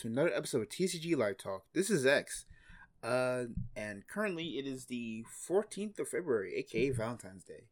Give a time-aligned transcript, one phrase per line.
[0.00, 1.64] to another episode of TCG Live Talk.
[1.74, 2.46] This is Zechs,
[3.02, 7.64] uh, and currently it is the 14th of February, aka Valentine's Day,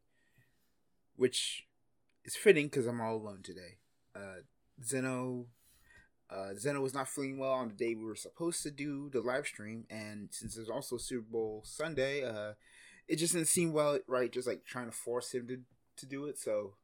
[1.16, 1.66] which
[2.26, 3.78] is fitting because I'm all alone today.
[4.14, 4.42] Uh,
[4.84, 5.46] Zeno,
[6.28, 9.22] uh, Zeno was not feeling well on the day we were supposed to do the
[9.22, 12.52] live stream, and since it's also Super Bowl Sunday, uh,
[13.08, 14.30] it just didn't seem well, right?
[14.30, 15.60] Just like trying to force him to
[15.96, 16.74] to do it, so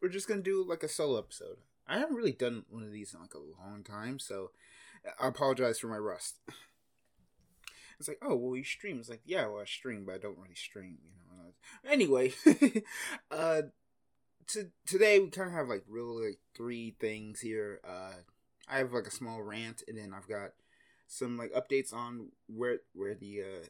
[0.00, 1.58] we're just gonna do like a solo episode.
[1.90, 4.52] I haven't really done one of these in like a long time, so
[5.18, 6.36] I apologize for my rust.
[7.98, 8.98] It's like, oh well, you stream.
[8.98, 11.92] It's like, yeah, well, I stream, but I don't really stream, you know.
[11.92, 12.32] Anyway,
[13.30, 13.62] uh,
[14.46, 17.78] to today we kind of have like really like three things here.
[17.86, 18.14] Uh,
[18.66, 20.52] I have like a small rant, and then I've got
[21.08, 23.66] some like updates on where where the uh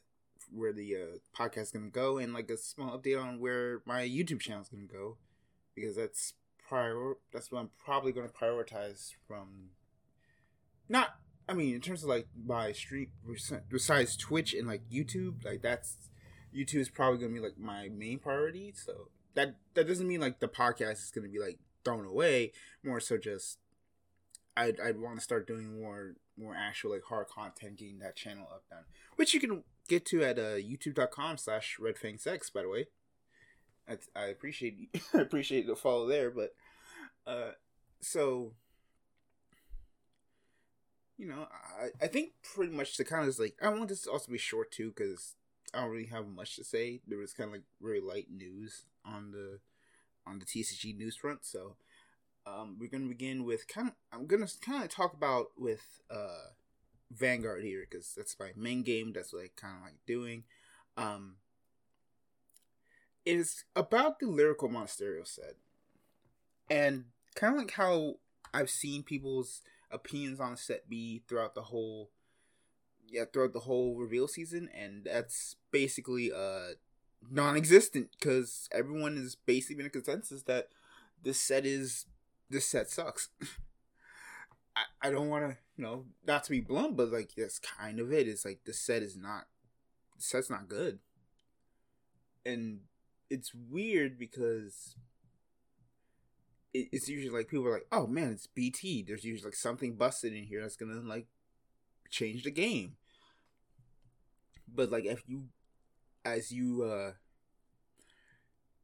[0.54, 4.02] where the uh podcast is gonna go, and like a small update on where my
[4.02, 5.16] YouTube channel is gonna go,
[5.74, 6.34] because that's
[6.70, 7.14] prior.
[7.32, 9.70] That's what I'm probably gonna prioritize from.
[10.88, 11.16] Not,
[11.48, 13.08] I mean, in terms of like my stream
[13.68, 15.96] besides Twitch and like YouTube, like that's
[16.54, 18.72] YouTube is probably gonna be like my main priority.
[18.74, 22.52] So that that doesn't mean like the podcast is gonna be like thrown away.
[22.84, 23.58] More so, just
[24.56, 28.46] I'd I'd want to start doing more more actual like hard content, getting that channel
[28.50, 28.84] up done,
[29.16, 32.86] which you can get to at uh, youtube.com slash redfangzechs by the way
[33.90, 36.54] I, I appreciate I appreciate the follow there but
[37.26, 37.52] uh
[38.00, 38.52] so
[41.18, 41.48] you know
[41.80, 44.38] I, I think pretty much the kind of like I want this to also be
[44.38, 45.34] short too because
[45.74, 48.84] I don't really have much to say there was kind of like very light news
[49.04, 49.58] on the
[50.26, 51.76] on the TCG news front so
[52.46, 56.50] um we're gonna begin with kind of I'm gonna kind of talk about with uh
[57.12, 59.12] Vanguard here because that's my main game.
[59.12, 60.44] That's what I kind of like doing.
[60.96, 61.36] Um,
[63.24, 65.56] is about the lyrical Monasterio set,
[66.70, 67.04] and
[67.34, 68.14] kind of like how
[68.52, 72.10] I've seen people's opinions on set B throughout the whole,
[73.06, 76.74] yeah, throughout the whole reveal season, and that's basically uh
[77.30, 80.68] non-existent because everyone is basically in a consensus that
[81.22, 82.06] this set is
[82.48, 83.28] this set sucks.
[84.76, 88.00] I, I don't want to, you know, not to be blunt, but like that's kind
[88.00, 88.28] of it.
[88.28, 89.46] It's like the set is not,
[90.16, 90.98] the set's not good,
[92.44, 92.80] and
[93.30, 94.96] it's weird because
[96.74, 99.04] it, it's usually like people are like, oh man, it's BT.
[99.06, 101.26] There's usually like something busted in here that's gonna like
[102.10, 102.96] change the game.
[104.72, 105.44] But like if you,
[106.24, 107.12] as you uh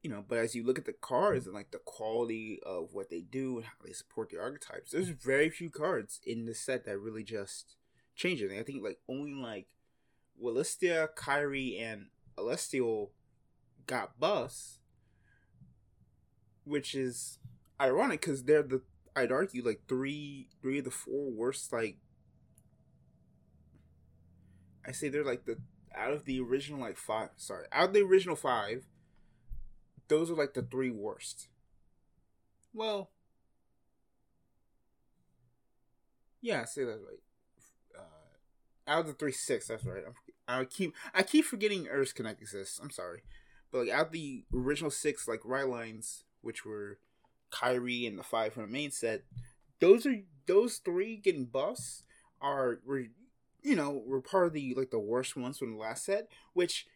[0.02, 3.10] you know, but as you look at the cards and like the quality of what
[3.10, 6.84] they do and how they support the archetypes, there's very few cards in the set
[6.84, 7.74] that really just
[8.14, 8.40] change.
[8.40, 9.66] I think like only like
[10.40, 12.06] Willistia, Kyrie, and
[12.36, 13.10] Celestial
[13.86, 14.78] got bus,
[16.64, 17.38] which is
[17.80, 18.82] ironic because they're the
[19.14, 21.96] I'd argue like three three of the four worst like
[24.86, 25.58] I say they're like the
[25.94, 28.86] out of the original like five sorry out of the original five
[30.08, 31.48] those are like the three worst.
[32.72, 33.10] Well,
[36.40, 37.22] yeah, I say that right.
[37.96, 40.04] Uh, out of the three six, that's right.
[40.46, 42.78] i keep I keep forgetting Earth Connect exists.
[42.80, 43.22] I'm sorry,
[43.78, 46.98] like out the original six, like ride lines, which were
[47.50, 49.22] Kyrie and the five from the main set,
[49.80, 50.16] those are
[50.46, 52.02] those three getting buffs
[52.40, 53.04] are were
[53.62, 56.86] you know were part of the like the worst ones from the last set, which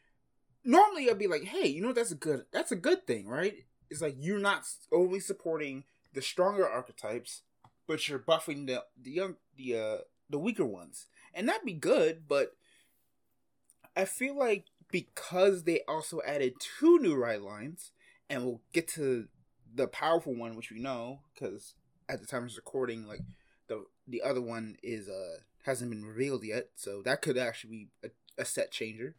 [0.65, 3.65] normally I'd be like, hey, you know that's a good that's a good thing, right?
[3.91, 7.43] It's like you're not only supporting the stronger archetypes,
[7.87, 9.97] but you're buffing the the young the uh
[10.29, 11.07] the weaker ones.
[11.35, 12.57] And that'd be good, but
[13.97, 17.93] I feel like because they also added two new ride lines,
[18.29, 19.29] and we'll get to
[19.75, 21.75] the powerful one, which we know, because
[22.09, 23.23] at the time of recording, like
[23.69, 27.89] the the other one is uh hasn't been revealed yet, so that could actually be
[28.05, 29.15] a, a set changer.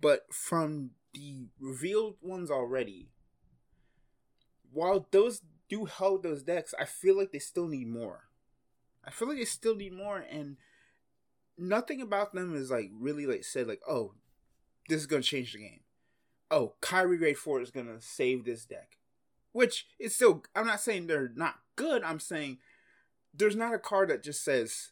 [0.00, 3.08] But from the revealed ones already,
[4.72, 8.24] while those do help those decks, I feel like they still need more.
[9.04, 10.56] I feel like they still need more, and
[11.56, 14.14] nothing about them is like really like said like, oh,
[14.88, 15.80] this is gonna change the game.
[16.50, 18.98] Oh, Kyrie Grade Four is gonna save this deck,
[19.52, 20.42] which is still.
[20.54, 22.02] I'm not saying they're not good.
[22.02, 22.58] I'm saying
[23.32, 24.90] there's not a card that just says,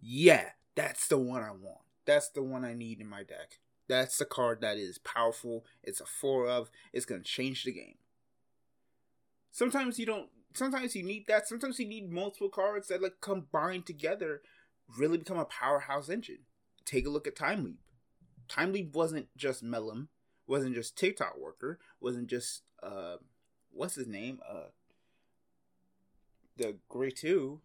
[0.00, 1.80] yeah, that's the one I want.
[2.06, 3.58] That's the one I need in my deck.
[3.88, 5.64] That's the card that is powerful.
[5.82, 6.70] It's a four of.
[6.92, 7.96] It's gonna change the game.
[9.52, 10.28] Sometimes you don't.
[10.54, 11.48] Sometimes you need that.
[11.48, 14.42] Sometimes you need multiple cards that like combine together,
[14.98, 16.40] really become a powerhouse engine.
[16.84, 17.80] Take a look at Time Leap.
[18.48, 20.08] Time Leap wasn't just Melum,
[20.46, 23.16] wasn't just TikTok worker, wasn't just uh,
[23.72, 24.40] what's his name?
[24.48, 24.70] Uh,
[26.56, 27.60] the Gray Two.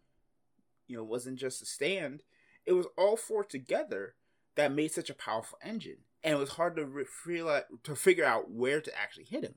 [0.88, 2.24] you know wasn't just a stand.
[2.66, 4.16] It was all four together
[4.56, 8.52] that made such a powerful engine, and it was hard to re- to figure out
[8.52, 9.56] where to actually hit him.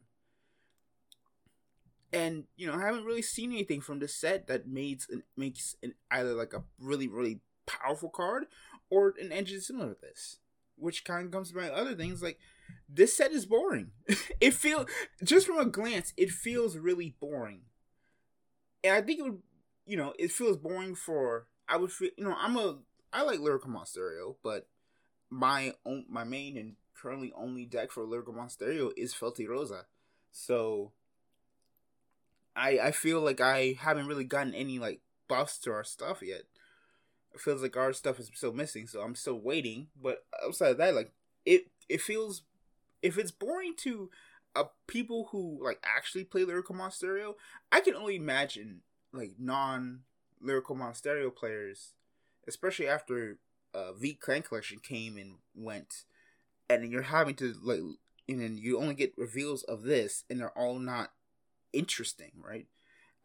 [2.12, 5.76] And you know, I haven't really seen anything from this set that makes an, makes
[5.82, 8.44] an, either like a really really powerful card
[8.88, 10.38] or an engine similar to this.
[10.76, 12.38] Which kind of comes to my other things like
[12.88, 13.90] this set is boring.
[14.40, 14.86] it feels
[15.22, 17.62] just from a glance, it feels really boring.
[18.82, 19.42] And I think it would,
[19.86, 22.78] you know, it feels boring for I would feel, you know, I'm a
[23.12, 24.66] I like Lyrical Monsterio, but
[25.30, 29.86] my own my main and currently only deck for Lyrical Monsterio is Felty Rosa.
[30.30, 30.92] So
[32.56, 36.42] I I feel like I haven't really gotten any like buffs to our stuff yet.
[37.38, 39.88] Feels like our stuff is still missing, so I'm still waiting.
[40.00, 41.12] But outside of that, like
[41.44, 42.42] it it feels
[43.02, 44.10] if it's boring to
[44.56, 47.34] uh, people who like actually play lyrical monsterio,
[47.72, 48.80] I can only imagine
[49.12, 50.00] like non
[50.40, 51.92] lyrical monsterio players,
[52.46, 53.38] especially after
[53.74, 56.04] uh, V Clan Collection came and went,
[56.70, 57.80] and you're having to like,
[58.28, 61.12] and then you only get reveals of this, and they're all not
[61.72, 62.66] interesting, right?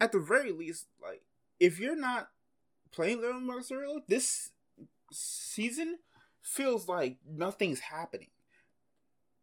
[0.01, 1.21] At the very least, like
[1.59, 2.29] if you're not
[2.91, 4.51] playing lyrical monsterio, this
[5.11, 5.99] season
[6.41, 8.29] feels like nothing's happening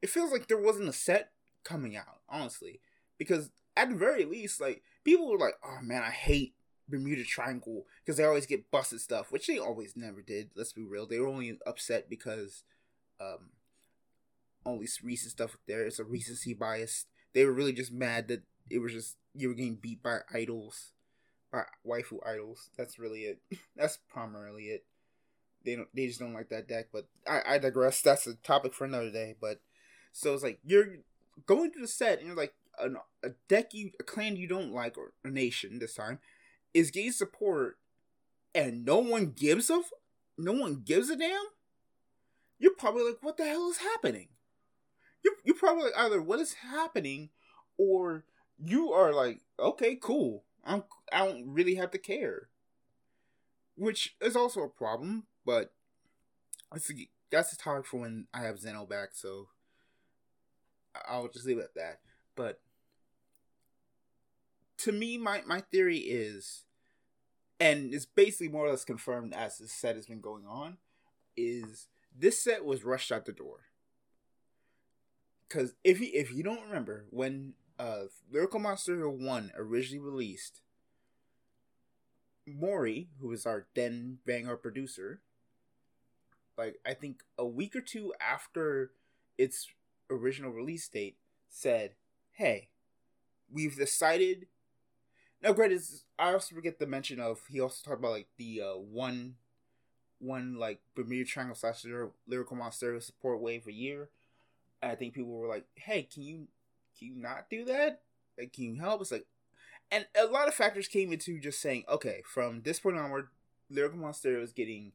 [0.02, 1.32] it feels like there wasn't a set
[1.64, 2.80] coming out, honestly.
[3.18, 6.54] Because at the very least, like people were like, "Oh man, I hate
[6.88, 10.50] Bermuda Triangle because they always get busted stuff," which they always never did.
[10.54, 12.64] Let's be real; they were only upset because
[13.20, 13.50] um,
[14.64, 17.06] only recent stuff there is a recency bias.
[17.32, 20.92] They were really just mad that it was just you were getting beat by idols,
[21.56, 22.70] by waifu idols.
[22.76, 23.40] That's really it.
[23.76, 24.84] That's primarily it.
[25.64, 25.88] They don't.
[25.94, 26.86] They just don't like that deck.
[26.92, 28.00] But I, I digress.
[28.00, 29.34] That's a topic for another day.
[29.40, 29.60] But
[30.12, 30.86] so it's like you're
[31.46, 34.72] going to the set and you're like an, a deck you a clan you don't
[34.72, 36.18] like or a nation this time
[36.72, 37.78] is getting support
[38.54, 39.82] and no one gives a
[40.38, 41.44] no one gives a damn.
[42.58, 44.28] You're probably like, what the hell is happening?
[45.24, 47.30] You're you're probably like either what is happening
[47.76, 48.24] or
[48.58, 50.44] you are like, okay, cool.
[50.66, 52.48] I'm I don't really have to care.
[53.76, 55.72] Which is also a problem, but
[56.72, 56.94] that's a,
[57.30, 59.48] that's for when I have Zeno back, so
[61.06, 62.00] I'll just leave it at that.
[62.34, 62.60] But
[64.78, 66.64] to me, my my theory is,
[67.60, 70.78] and it's basically more or less confirmed as this set has been going on,
[71.36, 73.60] is this set was rushed out the door.
[75.48, 80.60] Because if you if you don't remember when uh Lyrical Monster One originally released,
[82.46, 85.20] Mori, who was our then Vanguard producer,
[86.56, 88.92] like I think a week or two after
[89.38, 89.68] its
[90.10, 91.16] original release date
[91.48, 91.94] said,
[92.32, 92.68] "Hey,
[93.50, 94.46] we've decided."
[95.42, 95.82] Now, granted,
[96.18, 99.36] I also forget the mention of he also talked about like the uh, one,
[100.18, 101.84] one like Bermuda Triangle slash
[102.26, 104.08] lyrical monster support wave a year.
[104.82, 106.48] I think people were like, "Hey, can you
[106.98, 108.02] can you not do that?
[108.38, 109.26] Like, can you help?" It's like,
[109.90, 113.28] and a lot of factors came into just saying, "Okay, from this point onward,
[113.70, 114.92] lyrical monster is getting."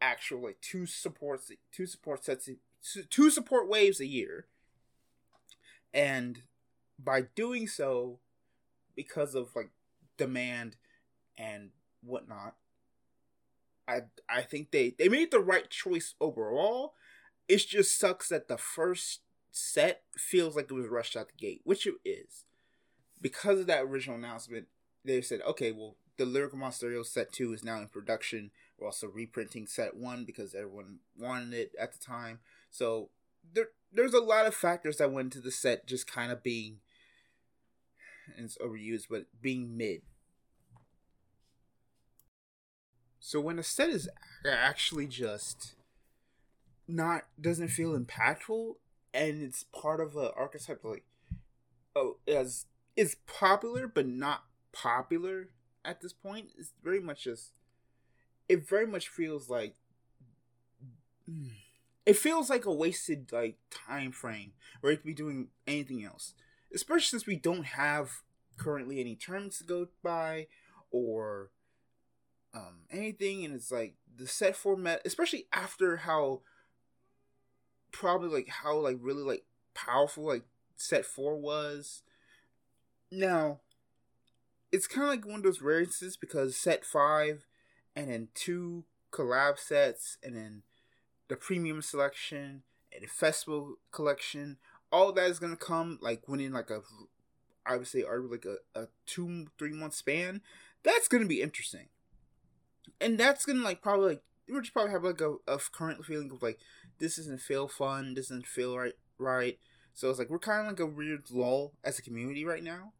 [0.00, 2.48] actual like two supports two support sets
[3.08, 4.46] two support waves a year.
[5.92, 6.42] And
[6.98, 8.18] by doing so,
[8.94, 9.70] because of like
[10.16, 10.76] demand
[11.38, 11.70] and
[12.02, 12.54] whatnot,
[13.88, 16.94] I I think they they made the right choice overall.
[17.48, 19.20] It just sucks that the first
[19.56, 22.44] set feels like it was rushed out the gate, which it is.
[23.20, 24.66] Because of that original announcement,
[25.04, 28.50] they said, okay, well, the Lyrical Monsterio set two is now in production.
[28.78, 32.40] We're also reprinting set one because everyone wanted it at the time.
[32.70, 33.10] So
[33.52, 36.78] there there's a lot of factors that went into the set just kind of being
[38.36, 40.02] it's overused, but being mid.
[43.20, 44.08] So when a set is
[44.48, 45.74] actually just
[46.88, 48.74] not doesn't feel impactful
[49.14, 51.04] and it's part of an archetype like
[51.96, 52.66] oh as
[52.96, 55.48] is popular but not popular
[55.84, 56.50] at this point.
[56.58, 57.52] It's very much just
[58.48, 59.76] it very much feels like
[61.30, 61.50] mm,
[62.04, 66.34] it feels like a wasted like time frame where it could be doing anything else
[66.74, 68.22] especially since we don't have
[68.58, 70.48] currently any terms to go by
[70.90, 71.50] or
[72.52, 73.44] um, anything.
[73.44, 76.42] And it's like the set format especially after how
[77.94, 80.44] probably like how like really like powerful like
[80.76, 82.02] set 4 was
[83.10, 83.60] now
[84.72, 87.46] it's kind of like one of those rare instances because set 5
[87.94, 90.62] and then two collab sets and then
[91.28, 94.58] the premium selection and the festival collection,
[94.92, 96.80] all that is gonna come like within like a
[97.66, 100.42] I would say like a, a two three month span.
[100.82, 101.88] That's gonna be interesting.
[103.00, 106.30] and that's gonna like probably like we're just probably have like a, a current feeling
[106.30, 106.58] of like
[107.04, 109.58] this doesn't feel fun, doesn't feel right, right.
[109.92, 112.94] So it's like we're kind of like a weird lull as a community right now.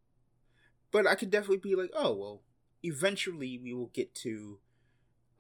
[0.93, 2.43] But I could definitely be like, oh well,
[2.83, 4.59] eventually we will get to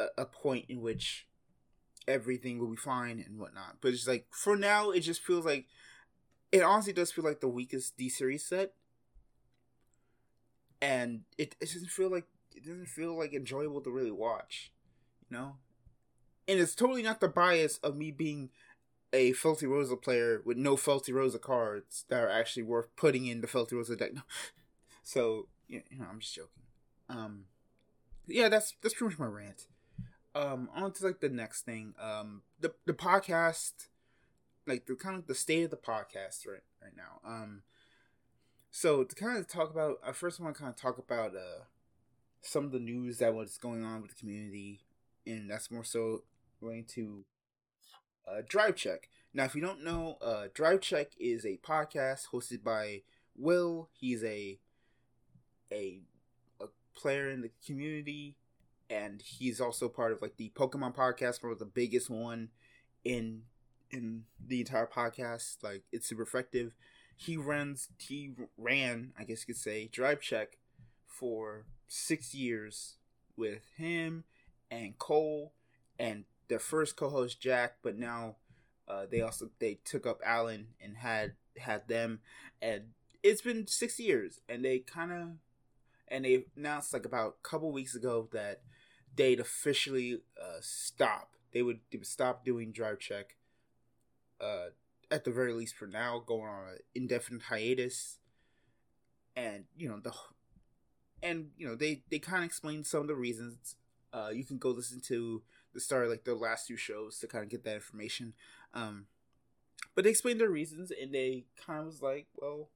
[0.00, 1.28] a, a point in which
[2.08, 3.76] everything will be fine and whatnot.
[3.82, 5.66] But it's like for now, it just feels like
[6.50, 8.72] it honestly does feel like the weakest D series set,
[10.80, 12.24] and it, it doesn't feel like
[12.56, 14.72] it doesn't feel like enjoyable to really watch,
[15.28, 15.56] you know.
[16.46, 18.50] And it's totally not the bias of me being
[19.12, 23.40] a Felty Rosa player with no Felty Rosa cards that are actually worth putting in
[23.40, 24.10] the Felty Rosa deck.
[25.02, 26.62] so you know, I'm just joking.
[27.08, 27.44] Um,
[28.26, 29.66] yeah, that's that's pretty much my rant.
[30.34, 31.94] Um, on to like the next thing.
[32.00, 33.88] Um, the the podcast,
[34.66, 37.20] like the kind of the state of the podcast right right now.
[37.24, 37.62] Um,
[38.70, 41.64] so to kind of talk about, I first want to kind of talk about uh
[42.42, 44.80] some of the news that was going on with the community,
[45.26, 46.24] and that's more so
[46.64, 47.24] going to
[48.26, 49.08] uh, Drive Check.
[49.32, 53.02] Now, if you don't know, uh, Drive Check is a podcast hosted by
[53.36, 53.88] Will.
[53.92, 54.58] He's a
[55.72, 56.02] a
[56.60, 58.36] a player in the community,
[58.88, 62.50] and he's also part of like the Pokemon podcast, of the biggest one
[63.04, 63.42] in
[63.90, 65.62] in the entire podcast.
[65.62, 66.74] Like it's super effective.
[67.16, 70.58] He runs he ran, I guess you could say, Drive Check
[71.06, 72.96] for six years
[73.36, 74.24] with him
[74.70, 75.52] and Cole
[75.98, 78.36] and their first co-host Jack, but now
[78.88, 82.20] uh, they also they took up Alan and had had them,
[82.60, 82.90] and
[83.22, 85.28] it's been six years, and they kind of
[86.08, 88.60] and they announced like about a couple weeks ago that
[89.14, 91.30] they'd officially uh, stop.
[91.52, 93.36] They would they would stop doing drive check.
[94.40, 94.70] Uh,
[95.10, 98.18] at the very least for now, going on an indefinite hiatus,
[99.36, 100.12] and you know the,
[101.22, 103.76] and you know they they kind of explained some of the reasons.
[104.12, 105.42] Uh, you can go listen to
[105.74, 108.32] the start like the last two shows to kind of get that information.
[108.72, 109.06] Um,
[109.94, 112.68] but they explained their reasons, and they kind of was like, well,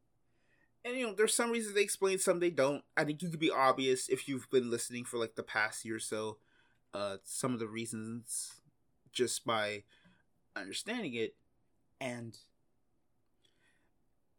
[0.85, 2.85] and you know, there's some reasons they explain, some they don't.
[2.97, 5.97] I think you could be obvious if you've been listening for like the past year
[5.97, 6.38] or so.
[6.95, 8.61] Uh, some of the reasons
[9.12, 9.83] just by
[10.57, 11.35] understanding it,
[12.00, 12.38] and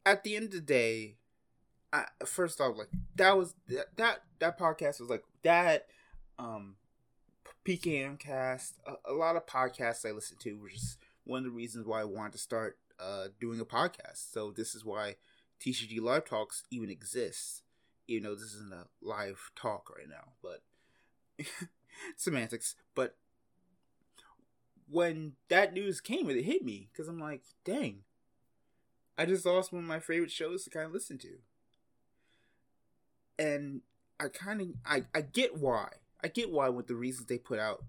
[0.05, 1.15] at the end of the day,
[1.91, 5.87] I, first off, like that was that that, that podcast was like that.
[6.37, 6.75] Um,
[7.69, 11.51] PKM cast, a, a, lot of podcasts I listen to, which is one of the
[11.51, 14.31] reasons why I wanted to start uh, doing a podcast.
[14.33, 15.17] So this is why
[15.61, 17.61] TCG Live Talks even exists,
[18.07, 20.29] even though this isn't a live talk right now.
[20.41, 21.45] But
[22.15, 22.73] semantics.
[22.95, 23.15] But
[24.89, 27.99] when that news came, it hit me because I'm like, dang,
[29.15, 31.37] I just lost one of my favorite shows to kind of listen to.
[33.37, 33.81] And
[34.19, 35.89] I kind of I, I get why
[36.23, 37.83] I get why with the reasons they put out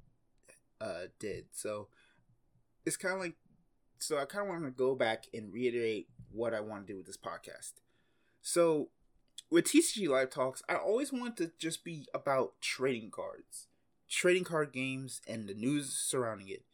[0.81, 1.47] uh did.
[1.53, 1.89] So
[2.87, 3.37] it's kind of like
[3.99, 6.97] so I kind of want to go back and reiterate what I want to do
[6.97, 7.73] with this podcast.
[8.41, 8.89] So
[9.51, 13.67] with TCG Live Talks, I always want to just be about trading cards,
[14.09, 16.65] trading card games, and the news surrounding it.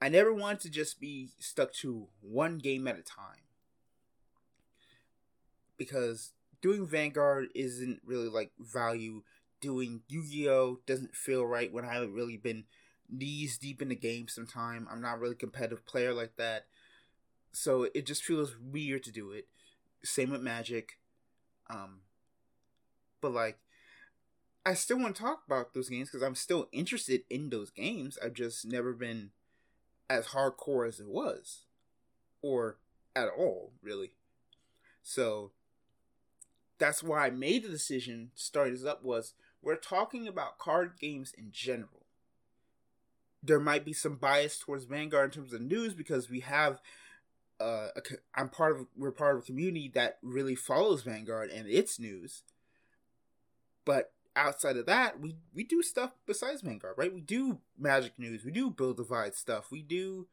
[0.00, 3.44] I never wanted to just be stuck to one game at a time.
[5.76, 9.22] Because doing Vanguard isn't really like value
[9.60, 12.64] doing Yu-Gi-Oh doesn't feel right when I haven't really been
[13.10, 14.86] knees deep in the game sometime.
[14.90, 16.66] I'm not really competitive player like that.
[17.52, 19.46] So it just feels weird to do it.
[20.04, 20.98] Same with Magic.
[21.70, 22.00] Um
[23.20, 23.58] but like
[24.64, 28.18] I still want to talk about those games because I'm still interested in those games.
[28.22, 29.30] I've just never been
[30.10, 31.66] as hardcore as it was.
[32.42, 32.78] Or
[33.14, 34.12] at all, really.
[35.04, 35.52] So
[36.78, 39.34] that's why I made the decision to start this up was
[39.66, 42.06] we're talking about card games in general.
[43.42, 46.80] There might be some bias towards Vanguard in terms of news because we have
[47.58, 48.00] uh, a,
[48.32, 52.44] I'm part of we're part of a community that really follows Vanguard and its news.
[53.84, 57.12] But outside of that, we we do stuff besides Vanguard, right?
[57.12, 60.28] We do Magic news, we do Build Divide stuff, we do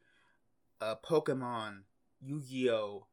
[0.79, 1.81] uh, Pokemon,
[2.21, 3.07] Yu Gi Oh.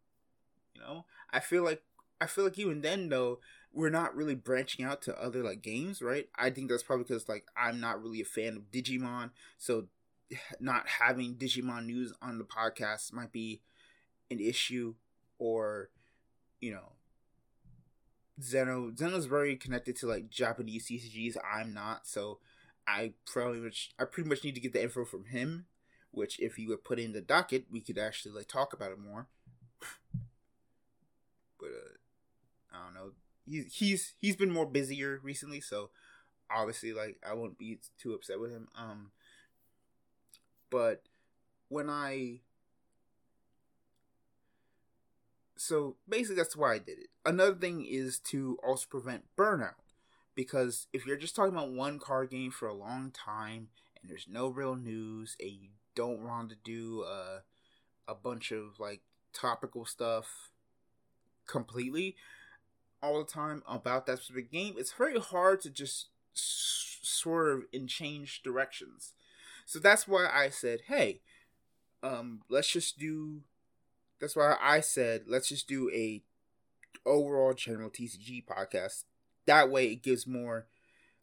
[0.74, 1.82] You know, I feel like
[2.20, 3.38] I feel like even then though
[3.72, 6.28] we're not really branching out to other like games, right?
[6.36, 9.86] I think that's probably because like I'm not really a fan of Digimon, so
[10.60, 13.60] not having Digimon news on the podcast might be
[14.30, 14.94] an issue,
[15.38, 15.90] or
[16.60, 16.92] you know,
[18.42, 21.36] Zeno Zeno's very connected to like Japanese CCGs.
[21.44, 22.38] I'm not, so
[22.86, 25.66] I probably much I pretty much need to get the info from him.
[26.12, 28.98] Which, if he would put in the docket, we could actually like talk about it
[28.98, 29.28] more.
[31.56, 33.12] but uh, I don't know
[33.50, 35.90] he's he's he's been more busier recently, so
[36.50, 38.68] obviously, like I won't be too upset with him.
[38.78, 39.10] Um,
[40.70, 41.02] but
[41.68, 42.40] when I
[45.56, 47.10] so basically that's why I did it.
[47.26, 49.74] Another thing is to also prevent burnout
[50.34, 53.68] because if you're just talking about one card game for a long time
[54.00, 57.42] and there's no real news and you don't want to do a
[58.08, 59.02] a bunch of like
[59.32, 60.50] topical stuff
[61.46, 62.16] completely
[63.02, 68.42] all the time about that specific game, it's very hard to just swerve and change
[68.42, 69.14] directions.
[69.66, 71.20] So that's why I said, hey,
[72.02, 73.42] um, let's just do.
[74.20, 76.22] That's why I said let's just do a
[77.06, 79.04] overall general TCG podcast.
[79.46, 80.66] That way, it gives more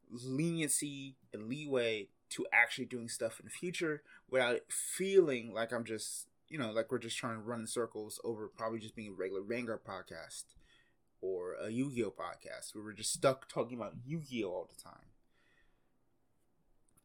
[0.10, 6.28] leniency and leeway to actually doing stuff in the future without feeling like I'm just,
[6.50, 9.14] you know, like we're just trying to run in circles over probably just being a
[9.14, 10.44] regular Vanguard podcast
[11.22, 14.50] or a Yu Gi Oh podcast where we're just stuck talking about Yu Gi Oh
[14.50, 15.08] all the time.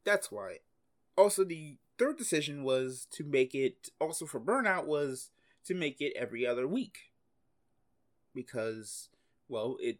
[0.04, 0.58] That's why.
[1.16, 5.30] Also, the third decision was to make it, also for Burnout, was
[5.66, 7.12] to make it every other week.
[8.34, 9.10] Because,
[9.48, 9.98] well, it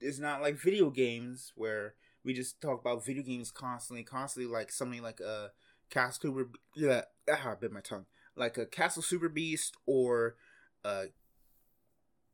[0.00, 4.72] is not like video games where we just talk about video games constantly, constantly like
[4.72, 5.50] something like a
[5.90, 6.50] Castle Super.
[6.74, 8.06] Yeah, ah, I bit my tongue.
[8.34, 10.36] Like a Castle Super Beast or
[10.84, 11.06] a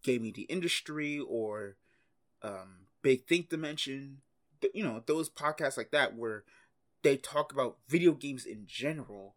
[0.03, 1.77] Gaming the Industry or
[2.43, 4.19] um, Big Think Dimension.
[4.75, 6.45] You know those podcasts like that where
[7.03, 9.35] they talk about video games in general.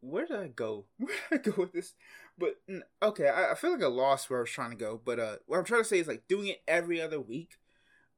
[0.00, 0.84] Where did I go?
[0.98, 1.94] Where did I go with this?
[2.38, 2.56] But
[3.02, 5.00] okay, I, I feel like I lost where I was trying to go.
[5.02, 7.58] But uh, what I'm trying to say is like doing it every other week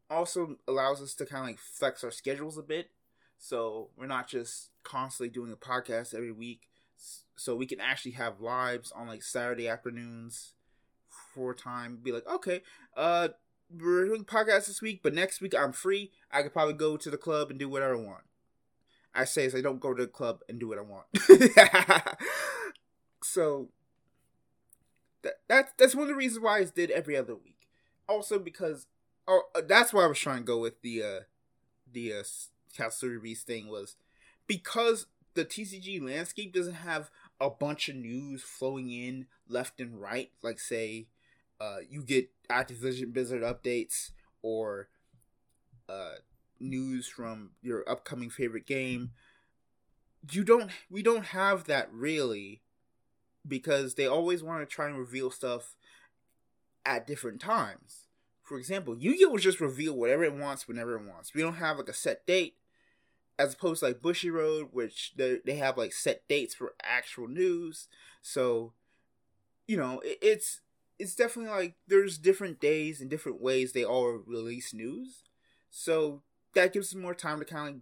[0.08, 2.90] also allows us to kind of like flex our schedules a bit.
[3.38, 6.68] So we're not just constantly doing a podcast every week.
[7.36, 10.54] So we can actually have lives on like Saturday afternoons
[11.34, 11.98] for time.
[12.02, 12.62] Be like, okay,
[12.96, 13.28] uh,
[13.70, 16.10] we're doing podcasts this week, but next week I'm free.
[16.32, 18.24] I could probably go to the club and do whatever I want.
[19.14, 21.06] I say so I don't go to the club and do what I want.
[23.22, 23.70] so
[25.22, 27.68] that that's that's one of the reasons why I did every other week.
[28.08, 28.86] Also because
[29.26, 31.20] oh uh, that's why I was trying to go with the uh
[31.90, 32.22] the uh
[32.76, 33.96] Castle Beast thing was
[34.46, 35.06] because
[35.36, 40.58] the TCG landscape doesn't have a bunch of news flowing in left and right, like
[40.58, 41.06] say
[41.60, 44.10] uh, you get Activision Blizzard updates
[44.42, 44.88] or
[45.88, 46.16] uh,
[46.60, 49.10] news from your upcoming favorite game.
[50.30, 50.70] You don't.
[50.90, 52.62] We don't have that really,
[53.46, 55.76] because they always want to try and reveal stuff
[56.84, 58.08] at different times.
[58.42, 61.34] For example, Yu-Gi-Oh will just reveal whatever it wants whenever it wants.
[61.34, 62.54] We don't have like a set date,
[63.38, 67.88] as opposed to like Bushiroad, which they they have like set dates for actual news.
[68.22, 68.72] So,
[69.66, 70.60] you know, it, it's
[70.98, 75.24] it's definitely like there's different days and different ways they all release news.
[75.70, 76.22] So
[76.54, 77.80] that gives them more time to kind of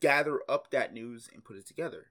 [0.00, 2.06] gather up that news and put it together.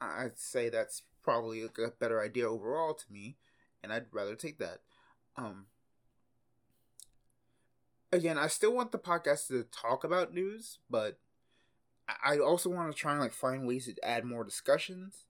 [0.00, 3.36] I'd say that's probably a better idea overall to me,
[3.82, 4.80] and I'd rather take that.
[5.36, 5.66] Um,
[8.12, 11.18] again, I still want the podcast to talk about news, but
[12.24, 15.24] I also want to try and like find ways to add more discussions.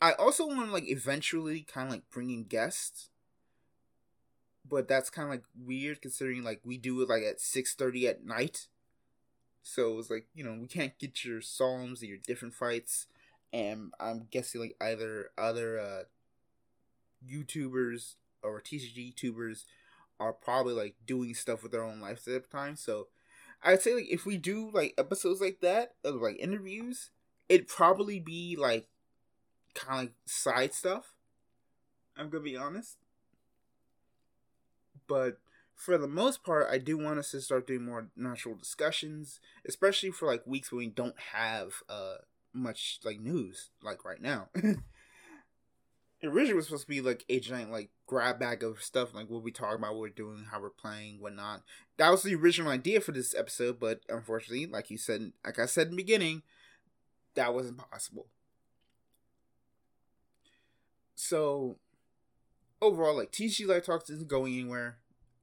[0.00, 3.10] I also want to like eventually kind of like bring in guests.
[4.68, 8.24] But that's kind of like weird considering like we do it like at 6.30 at
[8.24, 8.68] night.
[9.62, 13.06] So it's like you know we can't get your psalms or your different fights.
[13.52, 16.02] And i'm guessing like either other uh
[17.24, 19.64] youtubers or tcg youtubers
[20.20, 22.76] are probably like doing stuff with their own lives at the time.
[22.76, 23.08] So
[23.64, 27.10] i'd say like if we do like episodes like that of like interviews
[27.48, 28.86] it'd probably be like
[29.74, 31.14] kind of like side stuff
[32.16, 32.96] i'm gonna be honest
[35.06, 35.38] but
[35.74, 40.10] for the most part, I do want us to start doing more natural discussions, especially
[40.10, 42.16] for like weeks when we don't have uh
[42.52, 44.48] much like news, like right now.
[46.26, 49.42] originally was supposed to be like a giant like grab bag of stuff, like what
[49.42, 51.62] we talk about, what we're doing, how we're playing, whatnot.
[51.96, 55.66] That was the original idea for this episode, but unfortunately, like you said, like I
[55.66, 56.42] said in the beginning,
[57.34, 58.26] that wasn't possible.
[61.14, 61.76] So
[62.80, 64.98] overall, like TCG Live Talks isn't going anywhere.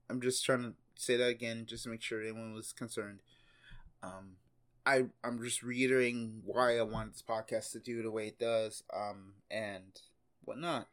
[0.10, 3.20] I'm just trying to say that again, just to make sure anyone was concerned.
[4.04, 4.36] Um,
[4.86, 8.84] I I'm just reiterating why I wanted this podcast to do the way it does,
[8.94, 10.02] um, and
[10.44, 10.88] whatnot.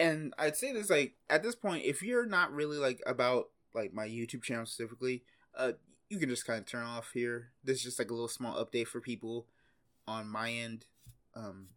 [0.00, 3.92] And I'd say this like at this point, if you're not really like about like
[3.92, 5.22] my YouTube channel specifically,
[5.56, 5.72] uh,
[6.08, 7.50] you can just kind of turn off here.
[7.62, 9.46] This is just like a little small update for people
[10.06, 10.86] on my end.
[11.34, 11.68] Um,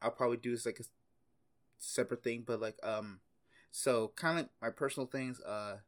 [0.00, 0.84] I'll probably do this like a
[1.78, 3.20] separate thing, but like um,
[3.70, 5.40] so kind of like my personal things.
[5.40, 5.78] Uh,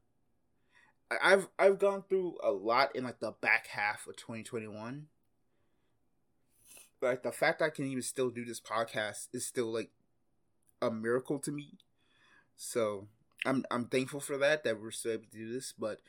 [1.23, 5.07] I've I've gone through a lot in like the back half of 2021.
[7.01, 9.91] Like the fact I can even still do this podcast is still like
[10.83, 11.79] a miracle to me.
[12.57, 13.09] So
[13.47, 15.73] I'm I'm thankful for that that we're still able to do this.
[15.79, 16.01] But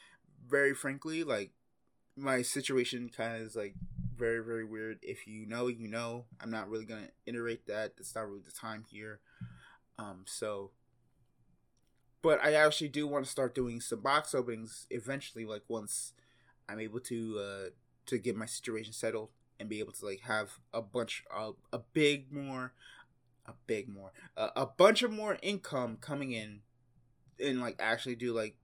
[0.47, 1.51] very frankly, like
[2.15, 3.75] my situation kind of is like
[4.15, 4.99] very very weird.
[5.01, 6.25] If you know, you know.
[6.41, 7.95] I'm not really gonna iterate that.
[7.97, 9.19] That's not really the time here.
[9.97, 10.71] Um, so
[12.21, 15.45] but I actually do want to start doing some box openings eventually.
[15.45, 16.13] Like once
[16.69, 17.69] I'm able to uh,
[18.07, 19.29] to get my situation settled
[19.61, 22.73] and be able to like have a bunch of a big more
[23.45, 26.59] a big more a bunch of more income coming in
[27.39, 28.55] and like actually do like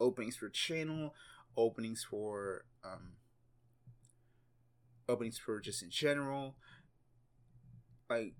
[0.00, 1.14] openings for channel
[1.56, 3.12] openings for um
[5.08, 6.56] openings for just in general
[8.10, 8.34] like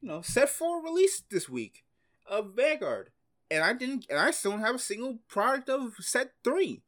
[0.00, 1.84] you know set for release this week
[2.26, 3.10] of vanguard
[3.52, 6.80] and I didn't, and I still don't have a single product of set three.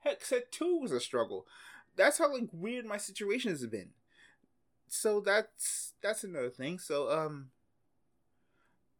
[0.00, 1.46] Heck, set two was a struggle.
[1.96, 3.90] That's how like weird my situation has been.
[4.88, 6.78] So that's that's another thing.
[6.78, 7.50] So um,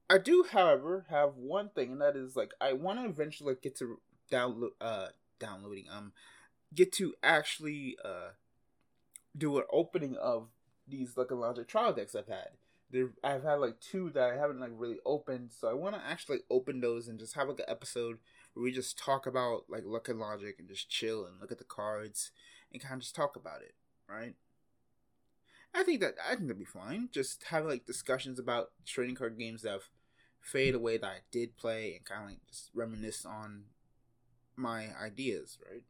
[0.08, 3.62] I do, however, have one thing, and that is like I want to eventually like,
[3.62, 6.12] get to download uh downloading um
[6.74, 8.30] get to actually uh
[9.36, 10.48] do an opening of
[10.88, 12.48] these Luck and Logic trial decks I've had
[12.94, 16.02] there I've had like two that I haven't like really opened, so I want to
[16.06, 18.18] actually open those and just have like an episode
[18.54, 21.58] where we just talk about like luck and logic and just chill and look at
[21.58, 22.30] the cards
[22.74, 23.74] and kind of just talk about it,
[24.06, 24.34] right?
[25.72, 27.08] I think that I think that'd be fine.
[27.12, 29.88] Just have like discussions about trading card games that have
[30.40, 33.64] faded away that I did play and kind of like just reminisce on
[34.56, 35.82] my ideas, right?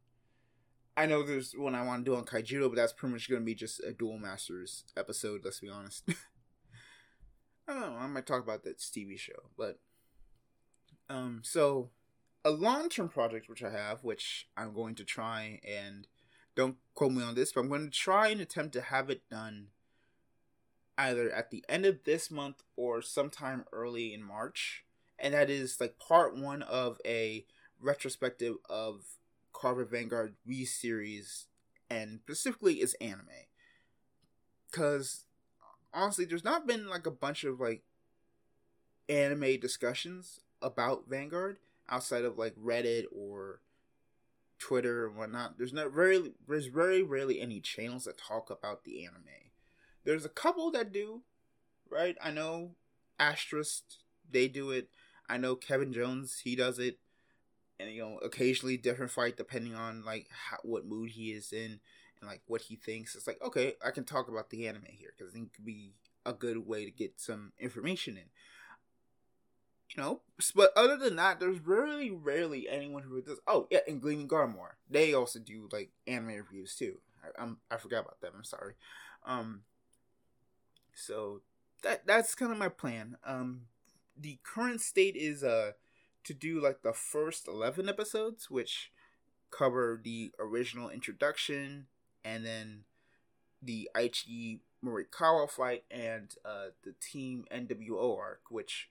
[0.97, 3.42] I know there's one I want to do on Kaijudo, but that's pretty much going
[3.42, 5.40] to be just a Duel Masters episode.
[5.44, 6.05] Let's be honest.
[7.68, 7.99] I don't know.
[7.99, 9.81] I might talk about that TV show, but
[11.11, 11.90] um, so
[12.44, 16.07] a long term project which I have, which I'm going to try and
[16.55, 19.29] don't quote me on this, but I'm going to try and attempt to have it
[19.31, 19.69] done
[20.97, 24.85] either at the end of this month or sometime early in March,
[25.19, 27.45] and that is like part one of a
[27.81, 29.05] retrospective of
[29.53, 31.47] Cardfight Vanguard V series,
[31.90, 33.27] and specifically its anime.
[34.71, 35.27] Because
[35.93, 37.83] honestly, there's not been like a bunch of like
[39.09, 43.61] anime discussions about Vanguard outside of like Reddit or
[44.59, 45.59] Twitter and whatnot.
[45.59, 49.25] There's not very there's very rarely any channels that talk about the anime.
[50.05, 51.23] There's a couple that do,
[51.90, 52.17] right?
[52.23, 52.73] I know
[53.19, 53.99] Astrist
[54.31, 54.88] they do it.
[55.29, 56.99] I know Kevin Jones he does it,
[57.79, 61.81] and you know occasionally different fight depending on like how, what mood he is in
[62.21, 63.14] and like what he thinks.
[63.14, 65.67] It's like okay, I can talk about the anime here because I think it could
[65.67, 65.95] be
[66.27, 68.25] a good way to get some information in.
[69.90, 70.20] You know,
[70.57, 73.38] but other than that, there's really rarely anyone who does.
[73.47, 76.99] Oh yeah, and Gleaming Garmore, they also do like anime reviews too.
[77.23, 78.33] I, I'm I forgot about them.
[78.37, 78.75] I'm sorry.
[79.25, 79.61] Um,
[80.94, 81.42] so
[81.83, 83.18] that that's kind of my plan.
[83.25, 83.62] Um,
[84.18, 85.73] the current state is uh
[86.25, 88.90] to do like the first 11 episodes which
[89.51, 91.87] cover the original introduction
[92.25, 92.85] and then
[93.62, 98.88] the Aichi Morikawa fight and uh, the Team NWO arc, which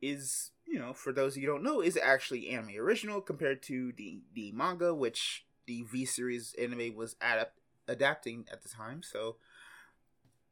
[0.00, 4.20] is, you know, for those you don't know, is actually anime original compared to the,
[4.34, 9.02] the manga, which the V series anime was adapt- adapting at the time.
[9.02, 9.36] So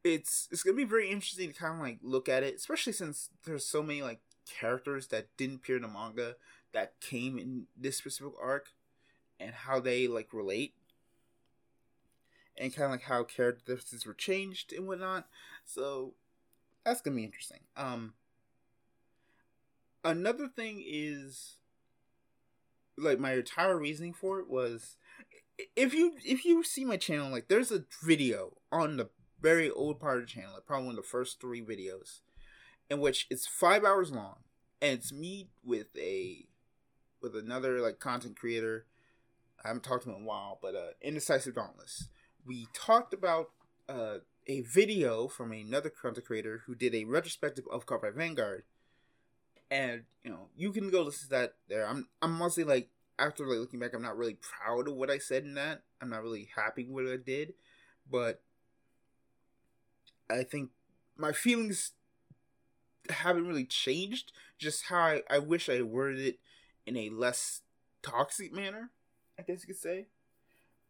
[0.05, 3.31] it's it's gonna be very interesting to kind of like look at it, especially since
[3.45, 6.37] there's so many like characters that didn't appear in the manga
[6.73, 8.71] that came in this specific arc
[9.41, 10.75] and how they like relate
[12.57, 15.27] and kind of like how characters were changed and whatnot.
[15.65, 16.15] So
[16.85, 17.61] that's gonna be interesting.
[17.77, 18.15] Um,
[20.05, 21.57] another thing is
[22.97, 24.97] like my entire reasoning for it was
[25.77, 29.09] if you if you see my channel like there's a video on the
[29.41, 32.21] very old part of the channel like probably one of the first three videos
[32.91, 34.37] in which it's five hours long
[34.81, 36.47] and it's me with a
[37.21, 38.87] with another like content creator.
[39.65, 42.09] I haven't talked to him in a while but uh indecisive dauntless.
[42.47, 43.51] We talked about
[43.89, 48.65] uh, a video from another content creator who did a retrospective of Card Vanguard,
[49.71, 51.87] and you know you can go listen to that there.
[51.87, 55.19] I'm I'm mostly like after like looking back, I'm not really proud of what I
[55.19, 55.83] said in that.
[56.01, 57.55] I'm not really happy with what I did,
[58.11, 58.41] but
[60.31, 60.71] I think
[61.17, 61.93] my feelings
[63.11, 64.33] haven't really changed.
[64.59, 66.39] Just how I, I wish I worded it
[66.87, 67.63] in a less
[68.03, 68.91] toxic manner,
[69.39, 70.07] I guess you could say.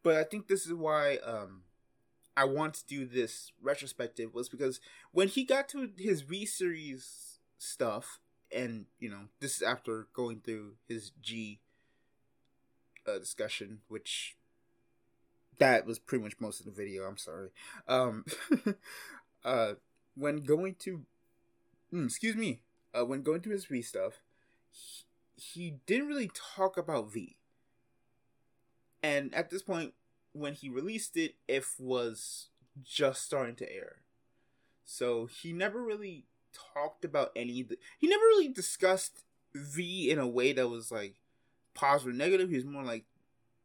[0.03, 1.62] But I think this is why um,
[2.37, 4.81] I want to do this retrospective was because
[5.12, 8.21] when he got to his V series stuff,
[8.55, 11.61] and you know, this is after going through his G
[13.07, 14.37] uh, discussion, which
[15.59, 17.05] that was pretty much most of the video.
[17.05, 17.51] I'm sorry.
[17.89, 18.25] Um,
[19.45, 19.75] uh,
[20.15, 21.05] when going to,
[21.93, 22.61] mm, excuse me,
[22.99, 24.21] uh, when going to his V stuff,
[24.71, 25.05] he,
[25.37, 27.37] he didn't really talk about V.
[29.03, 29.95] And at this point,
[30.33, 32.49] when he released it, if was
[32.85, 33.97] just starting to air.
[34.85, 37.67] So he never really talked about any.
[37.99, 41.17] He never really discussed V in a way that was like
[41.75, 42.51] positive or negative.
[42.51, 43.05] He was more like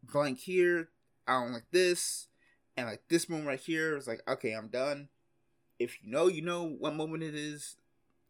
[0.03, 0.89] blank here.
[1.27, 2.27] I don't like this,
[2.75, 5.09] and like this moment right here was like okay, I'm done.
[5.79, 7.77] If you know, you know what moment it is,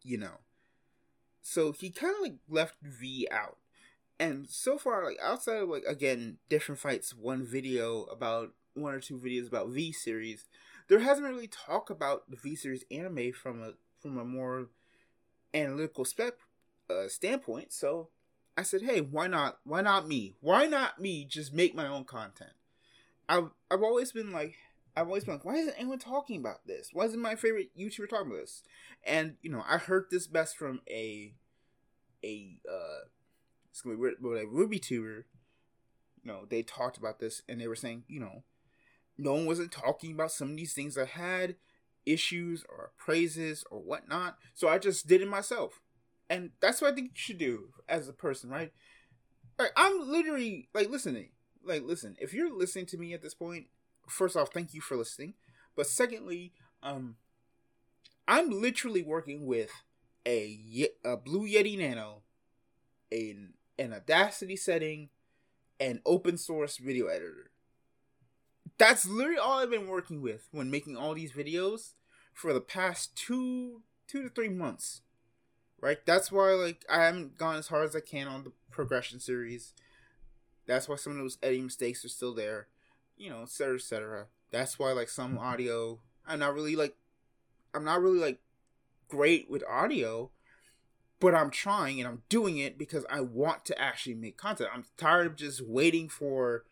[0.03, 0.39] you know.
[1.41, 3.57] So he kind of like left V out,
[4.19, 8.99] and so far, like outside of like again different fights, one video about one or
[8.99, 10.45] two videos about V series,
[10.87, 14.67] there hasn't really talked about the V series anime from a from a more
[15.53, 16.33] analytical spec
[16.89, 17.71] uh, standpoint.
[17.73, 18.09] So
[18.57, 19.57] I said, hey, why not?
[19.63, 20.35] Why not me?
[20.41, 21.25] Why not me?
[21.25, 22.51] Just make my own content.
[23.27, 24.55] I've I've always been like.
[24.95, 26.91] I've always been like, why isn't anyone talking about this?
[26.93, 28.61] Why isn't my favorite YouTuber talking about this?
[29.03, 31.33] And you know, I heard this best from a
[32.23, 33.07] a uh
[33.71, 35.25] it's gonna be weird, but a Ruby tuber.
[36.21, 38.43] You know, they talked about this and they were saying, you know,
[39.17, 41.55] no one wasn't talking about some of these things that had
[42.05, 44.37] issues or praises or whatnot.
[44.53, 45.81] So I just did it myself.
[46.29, 48.71] And that's what I think you should do as a person, right?
[49.59, 51.29] Like, I'm literally like listening.
[51.63, 53.67] Like, listen, if you're listening to me at this point,
[54.07, 55.35] first off, thank you for listening.
[55.75, 57.15] But secondly, um,
[58.27, 59.71] I'm literally working with
[60.25, 62.23] a a Blue Yeti Nano,
[63.11, 65.09] an an Audacity setting,
[65.79, 67.51] and open source video editor
[68.77, 71.93] that's literally all I've been working with when making all these videos
[72.33, 75.01] for the past two two to three months.
[75.79, 75.97] Right?
[76.05, 79.73] That's why like I haven't gone as hard as I can on the progression series.
[80.65, 82.67] That's why some of those editing mistakes are still there.
[83.17, 83.75] You know, etc.
[83.75, 84.27] etc.
[84.51, 85.45] That's why like some mm-hmm.
[85.45, 86.95] audio I'm not really like
[87.73, 88.39] I'm not really like
[89.07, 90.31] great with audio,
[91.19, 94.69] but I'm trying and I'm doing it because I want to actually make content.
[94.73, 96.65] I'm tired of just waiting for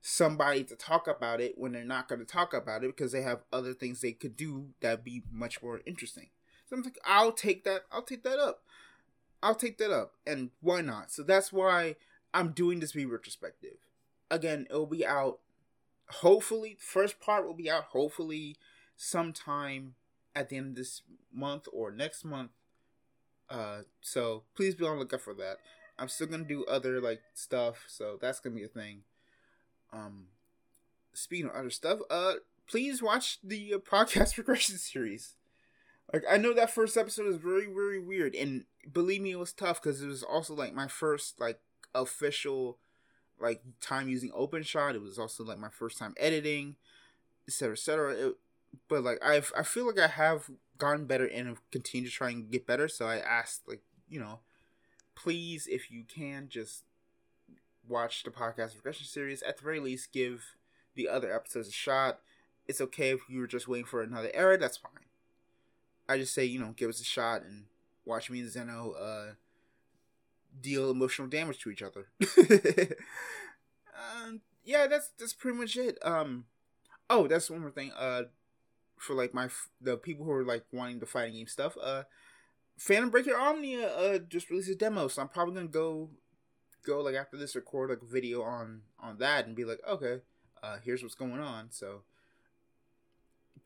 [0.00, 3.22] somebody to talk about it when they're not going to talk about it because they
[3.22, 6.28] have other things they could do that'd be much more interesting.
[6.68, 7.82] So I'm like, I'll take that.
[7.90, 8.62] I'll take that up.
[9.42, 10.12] I'll take that up.
[10.26, 11.10] And why not?
[11.10, 11.96] So that's why
[12.34, 13.78] I'm doing this be retrospective.
[14.30, 15.38] Again, it'll be out.
[16.08, 17.84] Hopefully, first part will be out.
[17.84, 18.56] Hopefully,
[18.96, 19.94] sometime
[20.34, 22.50] at the end of this month or next month.
[23.48, 25.58] Uh, so please be on the lookout for that.
[25.98, 29.02] I'm still gonna do other like stuff, so that's gonna be a thing.
[29.92, 30.26] Um,
[31.12, 32.34] speaking of other stuff, uh,
[32.66, 35.36] please watch the uh, podcast regression series.
[36.12, 39.52] Like I know that first episode is very very weird, and believe me, it was
[39.52, 41.58] tough because it was also like my first like
[41.94, 42.78] official
[43.40, 44.94] like time using OpenShot.
[44.94, 46.76] It was also like my first time editing,
[47.48, 47.72] etc.
[47.72, 48.32] etc.
[48.88, 52.50] But like I I feel like I have gotten better and continue to try and
[52.50, 52.86] get better.
[52.88, 54.40] So I asked like you know,
[55.16, 56.84] please if you can just
[57.88, 60.56] watch the podcast regression series, at the very least, give
[60.94, 62.20] the other episodes a shot.
[62.66, 64.92] It's okay if you were just waiting for another era, that's fine.
[66.08, 67.64] I just say, you know, give us a shot and
[68.04, 69.32] watch me and Zeno uh,
[70.60, 72.08] deal emotional damage to each other.
[73.96, 75.98] um, yeah, that's that's pretty much it.
[76.02, 76.44] Um,
[77.10, 77.92] oh, that's one more thing.
[77.92, 78.24] Uh,
[78.98, 79.48] for like my
[79.80, 81.76] the people who are like wanting the fighting game stuff.
[81.82, 82.04] Uh,
[82.78, 86.10] Phantom Breaker Omnia uh just released a demo, so I'm probably gonna go
[86.86, 90.20] go like after this record like a video on on that and be like okay
[90.62, 91.66] uh here's what's going on.
[91.70, 92.02] So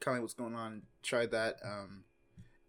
[0.01, 2.05] kind of what's going on try that um.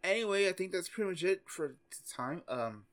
[0.04, 1.76] Anyway i think that's pretty much it for
[2.12, 2.86] time um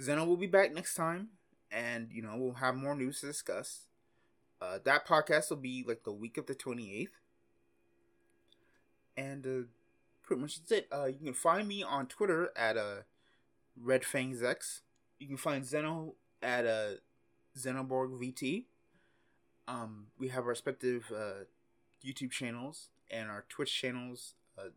[0.00, 1.28] zeno will be back next time
[1.70, 3.86] and you know we'll have more news to discuss.
[4.60, 7.08] Uh that podcast will be like the week of the 28th
[9.16, 9.66] and uh
[10.22, 10.88] pretty much that's it.
[10.92, 13.02] Uh you can find me on twitter at uh
[13.84, 14.80] redfangzechs
[15.18, 16.14] you can find zeno
[16.46, 16.90] at a uh,
[17.58, 18.64] Zenonborg VT.
[19.66, 21.44] Um, we have our respective uh,
[22.04, 24.34] YouTube channels and our Twitch channels.
[24.56, 24.68] Uh,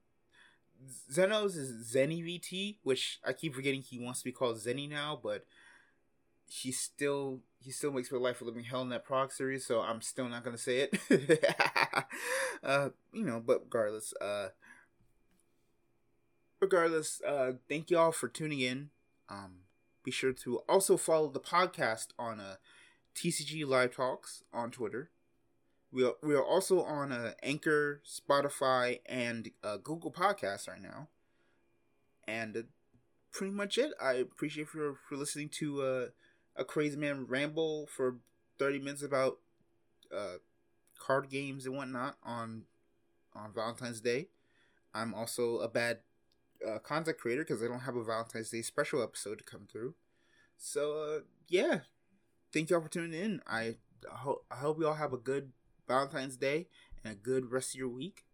[1.12, 5.19] Zeno's is Zenny VT, which I keep forgetting he wants to be called Zenny now,
[5.21, 5.45] but
[6.47, 9.82] he still he still makes my life a living hell in that prog series, so
[9.82, 11.45] I'm still not gonna say it.
[12.63, 14.47] uh, you know, but regardless, uh,
[16.60, 18.89] regardless, uh, thank y'all for tuning in.
[19.27, 19.58] Um,
[20.04, 22.56] be sure to also follow the podcast on uh,
[23.16, 25.10] TCG Live Talks on Twitter.
[25.92, 31.08] We are, we are also on uh, Anchor, Spotify, and uh, Google Podcasts right now.
[32.28, 32.62] And uh,
[33.32, 33.94] pretty much it.
[34.02, 36.06] I appreciate for for listening to uh,
[36.56, 38.18] a crazy man ramble for
[38.60, 39.40] thirty minutes about
[40.16, 40.38] uh,
[41.00, 42.64] card games and whatnot on
[43.34, 44.28] on Valentine's Day.
[44.94, 46.00] I'm also a bad
[46.67, 49.95] uh, content creator because I don't have a Valentine's Day special episode to come through.
[50.58, 51.82] So uh, yeah,
[52.54, 53.41] thank y'all for tuning in.
[53.48, 53.78] I
[54.10, 55.52] ho- I hope you all have a good
[55.88, 56.67] Valentine's Day
[57.04, 58.26] and a good rest of your week.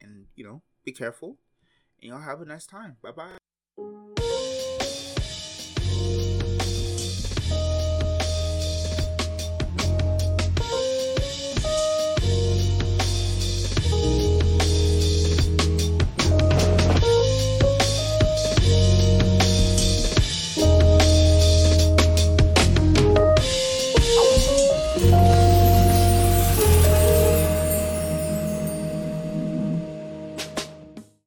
[0.00, 1.38] And you know, be careful,
[2.02, 2.96] and y'all have a nice time.
[3.02, 3.39] Bye bye.